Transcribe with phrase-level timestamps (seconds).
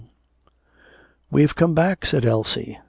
[1.29, 2.79] 'We've come back,' said Elsie.